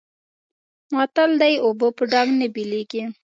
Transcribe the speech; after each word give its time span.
متل 0.95 1.31
دی: 1.41 1.53
اوبه 1.65 1.87
په 1.97 2.03
ډانګ 2.11 2.31
نه 2.39 2.47
بېلېږي. 2.53 3.03